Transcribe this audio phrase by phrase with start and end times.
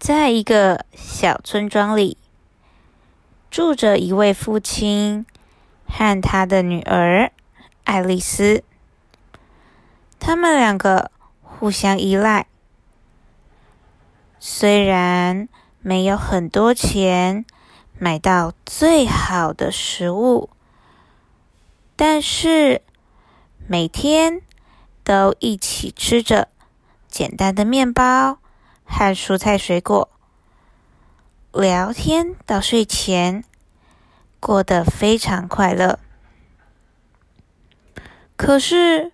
[0.00, 2.16] 在一个小村庄里，
[3.50, 5.26] 住着一位父亲
[5.86, 7.30] 和他的女儿
[7.84, 8.64] 爱丽丝。
[10.18, 11.10] 他们两个
[11.42, 12.46] 互相依赖，
[14.38, 15.46] 虽然
[15.80, 17.44] 没有很多钱
[17.98, 20.48] 买到最好的食物，
[21.94, 22.80] 但是
[23.66, 24.40] 每天
[25.04, 26.48] 都一起吃着
[27.06, 28.38] 简单的面包
[28.90, 30.10] 和蔬菜水果，
[31.52, 33.44] 聊天到睡前，
[34.40, 36.00] 过得非常快乐。
[38.36, 39.12] 可是，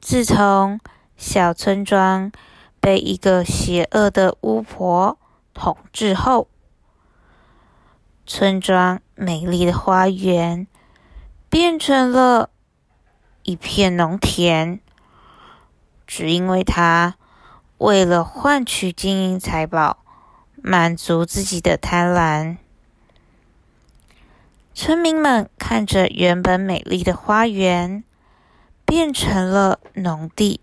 [0.00, 0.78] 自从
[1.16, 2.30] 小村庄
[2.78, 5.18] 被一个邪恶的巫婆
[5.54, 6.48] 统治后，
[8.26, 10.66] 村庄美丽的花园
[11.48, 12.50] 变成了
[13.44, 14.80] 一片农田。
[16.06, 17.16] 只因为她
[17.80, 19.98] 为了换取金银财宝，
[20.56, 22.58] 满足自己的贪婪，
[24.74, 28.04] 村民们看着原本美丽的花园。
[28.86, 30.60] 变成了农地，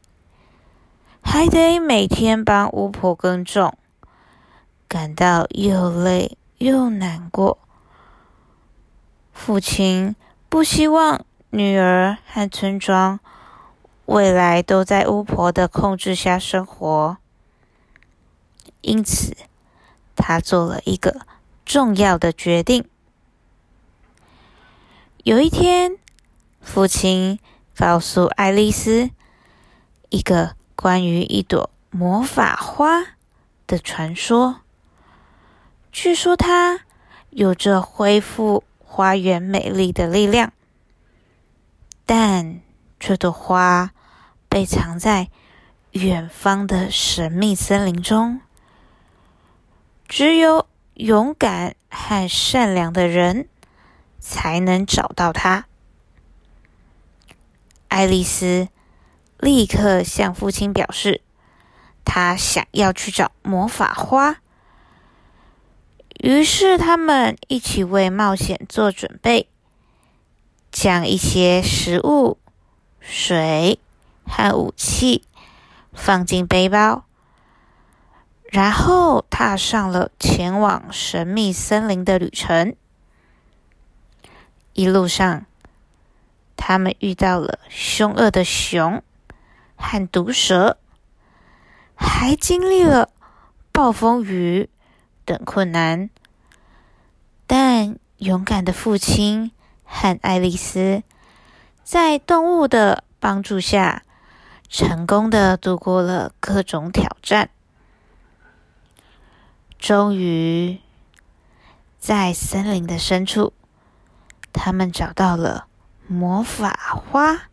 [1.22, 3.78] 还得每天帮巫婆耕种，
[4.90, 7.58] 感到又累又难过。
[9.32, 10.14] 父亲
[10.50, 13.22] 不希望女儿和村庄
[14.08, 17.18] 未来都在巫婆的控制下生活，
[18.82, 19.38] 因此
[20.18, 21.22] 他做了一个
[21.64, 22.84] 重要的决定。
[25.24, 25.98] 有一天，
[26.60, 27.40] 父亲。
[27.80, 29.12] 告诉爱丽丝
[30.10, 33.04] 一个关于一朵魔法花
[33.68, 34.62] 的传说。
[35.92, 36.80] 据说它
[37.30, 40.54] 有着恢复花园美丽的力量，
[42.08, 42.62] 但
[43.00, 43.92] 这朵花
[44.50, 45.30] 被藏在
[45.92, 48.42] 远方的神秘森林中，
[50.08, 53.48] 只有勇敢和善良的人
[54.20, 55.66] 才能找到它。
[57.88, 58.68] 爱丽丝
[59.40, 61.22] 立刻向父亲表示，
[62.04, 64.38] 她想要去找魔法花。
[66.20, 69.48] 于是，他们一起为冒险做准备，
[70.72, 72.40] 将一些食物、
[73.00, 73.80] 水
[74.28, 75.24] 和武器
[75.94, 77.06] 放进背包，
[78.52, 82.76] 然后踏上了前往神秘森林的旅程。
[84.74, 85.46] 一路上，
[86.56, 89.02] 他们遇到了凶恶的熊
[89.76, 90.78] 和毒蛇，
[91.96, 93.10] 还经历了
[93.72, 94.70] 暴风雨
[95.26, 96.10] 等困难。
[97.48, 99.52] 但勇敢的父亲
[99.84, 101.02] 和爱丽丝
[101.84, 104.04] 在动物的帮助下，
[104.70, 107.50] 成功的度过了各种挑战。
[109.80, 110.82] 终于，
[112.00, 113.54] 在森林的深处，
[114.52, 115.68] 他们找到了。
[116.10, 117.50] 魔法花，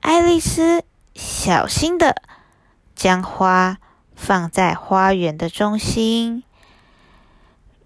[0.00, 0.82] 爱丽丝
[1.14, 2.20] 小心的
[2.96, 3.78] 将花
[4.16, 6.42] 放在花园的中心，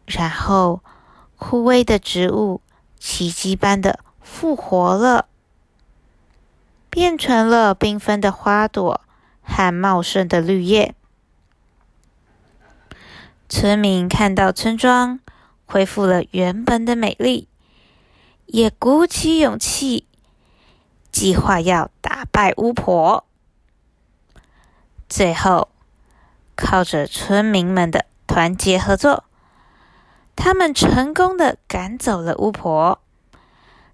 [0.07, 0.83] 然后
[1.37, 2.63] 枯萎的植物
[2.99, 5.29] 奇迹般的复活了，
[6.91, 9.01] 变成了缤纷的花朵
[9.43, 10.95] 和茂盛的绿叶。
[13.49, 15.21] 村民看到村庄
[15.65, 17.47] 恢复了原本的美丽。
[18.53, 20.09] 也鼓起勇气，
[21.12, 23.25] 计划要打败巫婆。
[25.09, 25.69] 最后，
[26.57, 29.22] 靠着村民们的团结合作，
[30.34, 33.01] 他们成功的赶走了巫婆。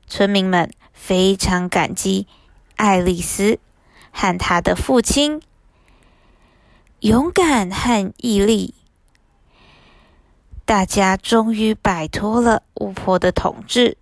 [0.06, 2.26] 村民们非常感激
[2.76, 3.58] 爱丽丝
[4.12, 5.42] 和她的父亲
[7.00, 8.74] 勇敢和毅力。
[10.64, 13.96] 大家终于摆脱了巫婆的统治。